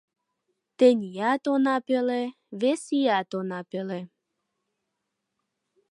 Теният 0.77 1.43
она 1.53 1.75
пӧлӧ, 1.87 2.21
вес 2.59 2.81
ият 2.99 3.31
она 3.39 3.59
пӧлӧ 3.69 3.99